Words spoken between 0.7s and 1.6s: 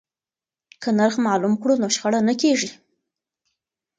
که نرخ معلوم